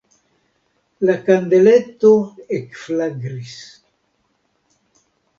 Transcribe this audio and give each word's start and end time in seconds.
La 1.09 1.15
kandeleto 1.25 2.09
ekflagris. 2.59 3.53